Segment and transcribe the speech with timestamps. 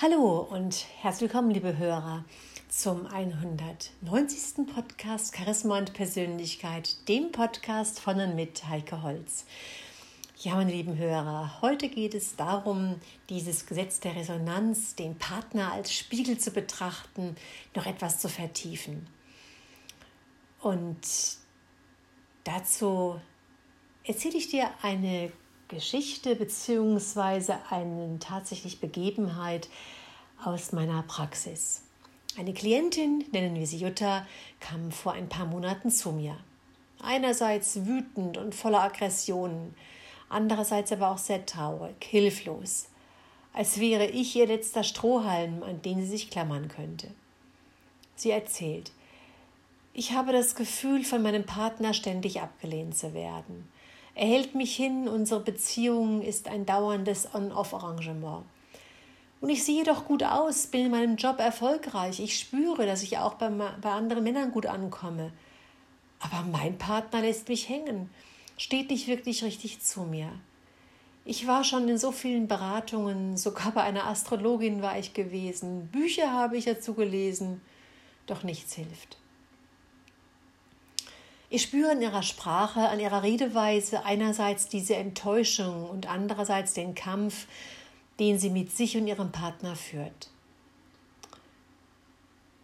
[0.00, 2.24] Hallo und herzlich willkommen, liebe Hörer,
[2.68, 4.72] zum 190.
[4.72, 9.44] Podcast Charisma und Persönlichkeit, dem Podcast von und mit Heike Holz.
[10.36, 15.92] Ja, meine lieben Hörer, heute geht es darum, dieses Gesetz der Resonanz, den Partner als
[15.92, 17.34] Spiegel zu betrachten,
[17.74, 19.08] noch etwas zu vertiefen.
[20.60, 21.00] Und
[22.44, 23.20] dazu
[24.04, 25.32] erzähle ich dir eine
[25.68, 27.52] Geschichte bzw.
[27.68, 29.68] eine tatsächlich Begebenheit
[30.42, 31.82] aus meiner Praxis.
[32.38, 34.26] Eine Klientin, nennen wir sie Jutta,
[34.60, 36.38] kam vor ein paar Monaten zu mir.
[37.02, 39.74] Einerseits wütend und voller Aggressionen,
[40.30, 42.86] andererseits aber auch sehr traurig, hilflos,
[43.52, 47.08] als wäre ich ihr letzter Strohhalm, an den sie sich klammern könnte.
[48.16, 48.90] Sie erzählt,
[49.92, 53.68] ich habe das Gefühl, von meinem Partner ständig abgelehnt zu werden.
[54.18, 58.44] Er hält mich hin, unsere Beziehung ist ein dauerndes On-Off-Arrangement.
[59.40, 62.18] Und ich sehe doch gut aus, bin in meinem Job erfolgreich.
[62.18, 65.30] Ich spüre, dass ich auch bei, bei anderen Männern gut ankomme.
[66.18, 68.10] Aber mein Partner lässt mich hängen,
[68.56, 70.32] steht nicht wirklich richtig zu mir.
[71.24, 76.32] Ich war schon in so vielen Beratungen, sogar bei einer Astrologin war ich gewesen, Bücher
[76.32, 77.60] habe ich dazu gelesen,
[78.26, 79.16] doch nichts hilft.
[81.50, 87.46] Ich spüre in ihrer Sprache, an ihrer Redeweise einerseits diese Enttäuschung und andererseits den Kampf,
[88.20, 90.30] den sie mit sich und ihrem Partner führt.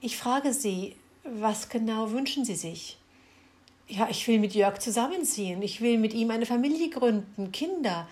[0.00, 2.96] Ich frage sie, was genau wünschen Sie sich?
[3.86, 8.08] Ja, ich will mit Jörg zusammenziehen, ich will mit ihm eine Familie gründen, Kinder,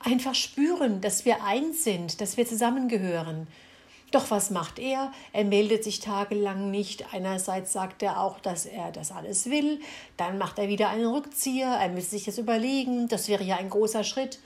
[0.00, 3.46] einfach spüren, dass wir eins sind, dass wir zusammengehören.
[4.10, 5.12] Doch was macht er?
[5.32, 7.12] Er meldet sich tagelang nicht.
[7.12, 9.80] Einerseits sagt er auch, dass er das alles will,
[10.16, 13.68] dann macht er wieder einen Rückzieher, er müsste sich das überlegen, das wäre ja ein
[13.68, 14.38] großer Schritt.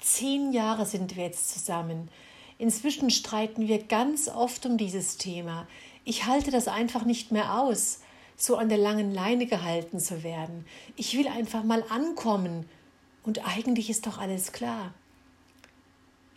[0.00, 2.08] Zehn Jahre sind wir jetzt zusammen.
[2.56, 5.66] Inzwischen streiten wir ganz oft um dieses Thema.
[6.04, 8.00] Ich halte das einfach nicht mehr aus,
[8.36, 10.64] so an der langen Leine gehalten zu werden.
[10.96, 12.68] Ich will einfach mal ankommen.
[13.24, 14.94] Und eigentlich ist doch alles klar.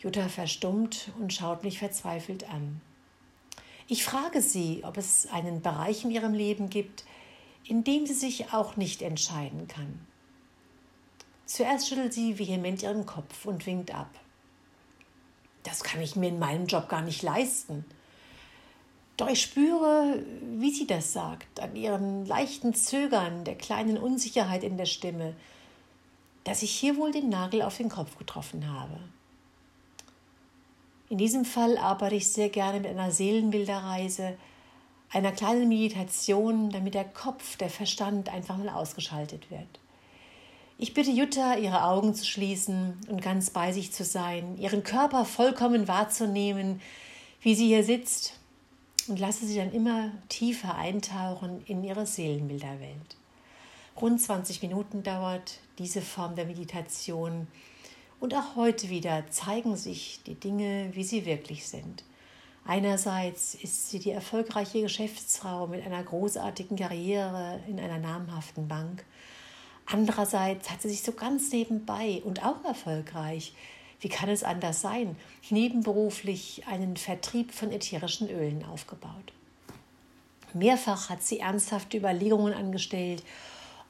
[0.02, 2.80] Jutta verstummt und schaut mich verzweifelt an.
[3.86, 7.04] Ich frage sie, ob es einen Bereich in ihrem Leben gibt,
[7.64, 10.04] in dem sie sich auch nicht entscheiden kann.
[11.46, 14.10] Zuerst schüttelt sie vehement ihren Kopf und winkt ab.
[15.62, 17.84] Das kann ich mir in meinem Job gar nicht leisten.
[19.16, 20.24] Doch ich spüre,
[20.56, 25.36] wie sie das sagt, an ihrem leichten Zögern, der kleinen Unsicherheit in der Stimme,
[26.42, 28.98] dass ich hier wohl den Nagel auf den Kopf getroffen habe.
[31.12, 34.38] In diesem Fall arbeite ich sehr gerne mit einer Seelenbilderreise,
[35.10, 39.68] einer kleinen Meditation, damit der Kopf, der Verstand einfach mal ausgeschaltet wird.
[40.78, 45.26] Ich bitte Jutta, ihre Augen zu schließen und ganz bei sich zu sein, ihren Körper
[45.26, 46.80] vollkommen wahrzunehmen,
[47.42, 48.40] wie sie hier sitzt,
[49.06, 53.16] und lasse sie dann immer tiefer eintauchen in ihre Seelenbilderwelt.
[54.00, 57.48] Rund 20 Minuten dauert diese Form der Meditation
[58.22, 62.04] und auch heute wieder zeigen sich die Dinge, wie sie wirklich sind.
[62.64, 69.04] Einerseits ist sie die erfolgreiche Geschäftsfrau mit einer großartigen Karriere in einer namhaften Bank.
[69.86, 73.54] Andererseits hat sie sich so ganz nebenbei und auch erfolgreich,
[73.98, 75.16] wie kann es anders sein,
[75.50, 79.32] nebenberuflich einen Vertrieb von ätherischen Ölen aufgebaut.
[80.54, 83.24] Mehrfach hat sie ernsthafte Überlegungen angestellt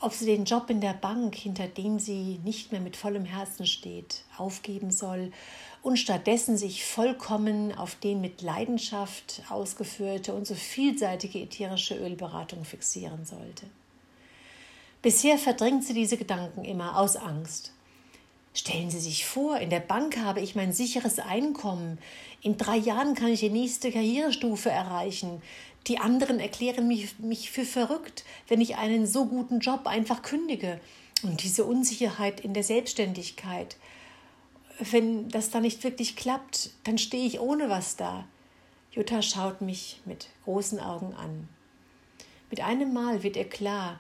[0.03, 3.67] ob sie den Job in der Bank, hinter dem sie nicht mehr mit vollem Herzen
[3.67, 5.33] steht, aufgeben soll
[5.83, 13.25] und stattdessen sich vollkommen auf den mit Leidenschaft ausgeführte und so vielseitige ätherische Ölberatung fixieren
[13.25, 13.67] sollte.
[15.03, 17.73] Bisher verdrängt sie diese Gedanken immer aus Angst.
[18.55, 21.99] Stellen Sie sich vor, in der Bank habe ich mein sicheres Einkommen.
[22.43, 25.41] In drei Jahren kann ich die nächste Karrierestufe erreichen.
[25.87, 30.81] Die anderen erklären mich, mich für verrückt, wenn ich einen so guten Job einfach kündige.
[31.23, 33.77] Und diese Unsicherheit in der Selbstständigkeit.
[34.79, 38.27] Wenn das da nicht wirklich klappt, dann stehe ich ohne was da.
[38.93, 41.49] Jutta schaut mich mit großen Augen an.
[42.51, 43.99] Mit einem Mal wird ihr klar,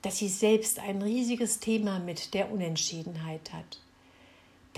[0.00, 3.78] dass sie selbst ein riesiges Thema mit der Unentschiedenheit hat.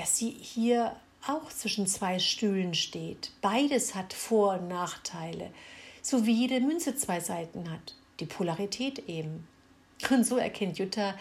[0.03, 3.31] Dass sie hier auch zwischen zwei Stühlen steht.
[3.41, 5.53] Beides hat Vor- und Nachteile
[6.03, 9.47] so wie jede Münze zwei Seiten hat, die Polarität eben.
[10.11, 11.15] Und so erkennt Jutta,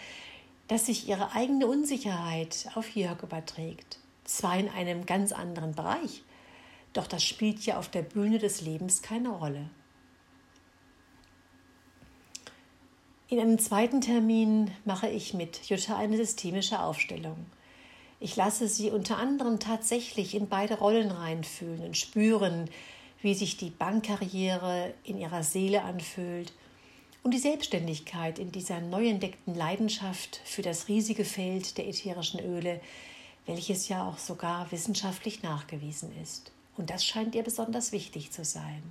[0.66, 6.24] dass sich ihre eigene Unsicherheit auf Jörg überträgt, zwar in einem ganz anderen Bereich,
[6.92, 9.70] doch das spielt ja auf der Bühne des Lebens keine Rolle.
[13.28, 17.46] In einem zweiten Termin mache ich mit Jutta eine systemische Aufstellung.
[18.24, 22.70] Ich lasse sie unter anderem tatsächlich in beide Rollen reinfühlen und spüren,
[23.20, 26.52] wie sich die Bankkarriere in ihrer Seele anfühlt
[27.24, 32.80] und die Selbstständigkeit in dieser neu entdeckten Leidenschaft für das riesige Feld der ätherischen Öle,
[33.46, 36.52] welches ja auch sogar wissenschaftlich nachgewiesen ist.
[36.76, 38.84] Und das scheint ihr besonders wichtig zu sein.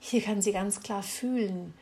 [0.00, 1.72] Hier kann sie ganz klar fühlen,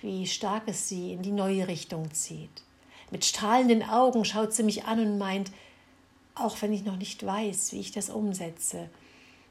[0.00, 2.62] wie stark es sie in die neue Richtung zieht.
[3.10, 5.50] Mit strahlenden Augen schaut sie mich an und meint,
[6.34, 8.88] auch wenn ich noch nicht weiß, wie ich das umsetze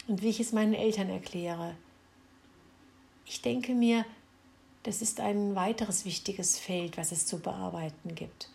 [0.07, 1.75] und wie ich es meinen Eltern erkläre.
[3.25, 4.05] Ich denke mir,
[4.83, 8.49] das ist ein weiteres wichtiges Feld, was es zu bearbeiten gibt.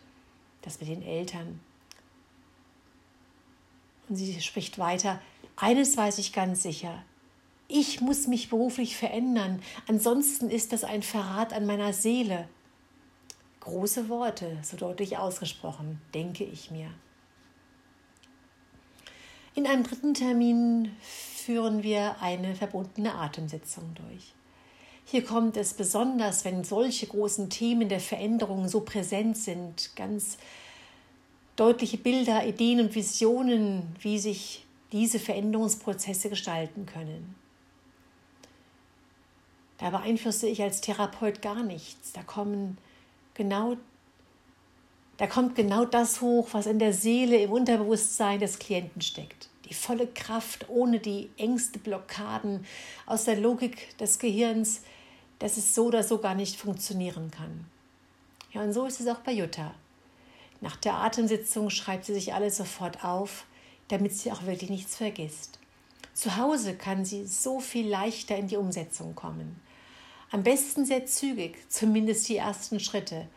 [0.63, 1.59] Das mit den Eltern.
[4.09, 5.21] Und sie spricht weiter,
[5.55, 7.03] eines weiß ich ganz sicher.
[7.67, 12.47] Ich muss mich beruflich verändern, ansonsten ist das ein Verrat an meiner Seele.
[13.63, 16.89] Große Worte, so deutlich ausgesprochen, denke ich mir.
[19.55, 24.33] In einem dritten Termin führen wir eine verbundene Atemsitzung durch.
[25.05, 30.37] Hier kommt es besonders, wenn solche großen Themen der Veränderung so präsent sind, ganz
[31.55, 37.33] deutliche Bilder, Ideen und Visionen, wie sich diese Veränderungsprozesse gestalten können.
[39.77, 42.11] Da beeinflusse ich als Therapeut gar nichts.
[42.11, 42.77] Da kommen
[43.33, 43.77] genau
[45.17, 49.49] da kommt genau das hoch, was in der Seele, im Unterbewusstsein des Klienten steckt.
[49.69, 52.65] Die volle Kraft, ohne die Ängste, Blockaden
[53.05, 54.81] aus der Logik des Gehirns,
[55.39, 57.65] dass es so oder so gar nicht funktionieren kann.
[58.51, 59.73] Ja, und so ist es auch bei Jutta.
[60.61, 63.45] Nach der Atemsitzung schreibt sie sich alles sofort auf,
[63.89, 65.59] damit sie auch wirklich nichts vergisst.
[66.13, 69.59] Zu Hause kann sie so viel leichter in die Umsetzung kommen.
[70.33, 73.27] Am besten sehr zügig, zumindest die ersten Schritte,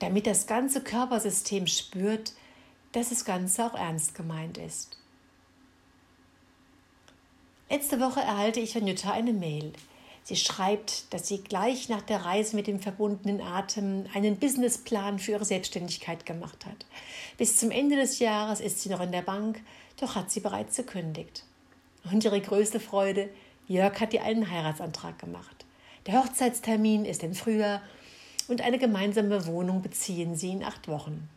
[0.00, 2.34] damit das ganze Körpersystem spürt,
[2.92, 4.98] dass das Ganze auch ernst gemeint ist.
[7.70, 9.72] Letzte Woche erhalte ich von Jutta eine Mail.
[10.24, 15.32] Sie schreibt, dass sie gleich nach der Reise mit dem verbundenen Atem einen Businessplan für
[15.32, 16.84] ihre Selbstständigkeit gemacht hat.
[17.38, 19.62] Bis zum Ende des Jahres ist sie noch in der Bank,
[19.98, 21.44] doch hat sie bereits gekündigt.
[22.12, 23.30] Und ihre größte Freude,
[23.68, 25.65] Jörg hat ihr einen Heiratsantrag gemacht.
[26.06, 27.82] Der Hochzeitstermin ist im Frühjahr
[28.48, 31.28] und eine gemeinsame Wohnung beziehen sie in acht Wochen.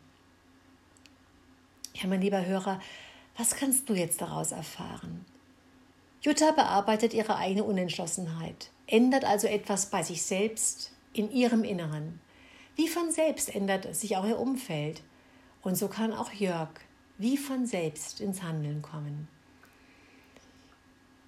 [1.94, 2.80] Ja, mein lieber Hörer,
[3.36, 5.24] was kannst du jetzt daraus erfahren?
[6.22, 12.20] Jutta bearbeitet ihre eigene Unentschlossenheit ändert also etwas bei sich selbst, in ihrem Inneren.
[12.76, 15.02] Wie von selbst ändert sich auch ihr Umfeld.
[15.62, 16.68] Und so kann auch Jörg
[17.18, 19.28] wie von selbst ins Handeln kommen.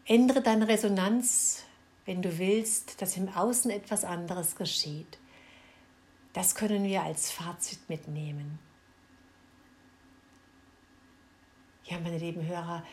[0.06, 1.64] Ändere deine Resonanz,
[2.04, 5.18] wenn du willst, dass im Außen etwas anderes geschieht.
[6.32, 8.58] Das können wir als Fazit mitnehmen.
[11.84, 12.84] Ja, meine lieben Hörer,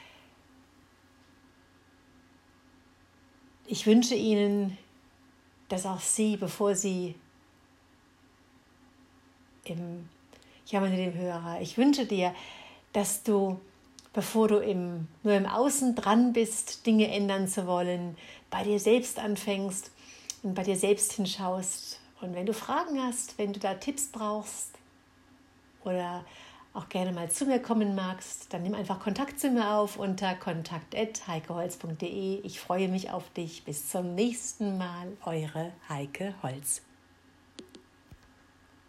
[3.71, 4.79] Ich wünsche Ihnen,
[5.67, 7.13] dass auch Sie, bevor Sie
[9.63, 10.09] im,
[10.65, 12.33] ja meine lieben Hörer, ich wünsche dir,
[12.93, 13.61] dass du,
[14.19, 18.17] bevor du im, nur im Außen dran bist, Dinge ändern zu wollen,
[18.49, 19.91] bei dir selbst anfängst
[20.43, 22.01] und bei dir selbst hinschaust.
[22.19, 24.71] Und wenn du Fragen hast, wenn du da Tipps brauchst
[25.85, 26.25] oder
[26.73, 30.35] auch gerne mal zu mir kommen magst, dann nimm einfach Kontakt zu mir auf unter
[30.35, 32.41] kontakt.heikeholz.de.
[32.41, 33.63] Ich freue mich auf dich.
[33.63, 36.81] Bis zum nächsten Mal, eure Heike Holz.